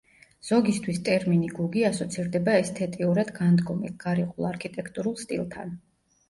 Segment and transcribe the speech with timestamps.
[0.47, 5.77] ზოგისთვის ტერმინი გუგი ასოცირდება ესთეტიურად განდგომილ, გარიყულ არქიტექტურულ სტილთან.